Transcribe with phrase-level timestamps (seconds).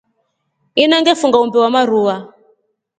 [0.83, 2.15] Ina ngefunga umbe wa marua.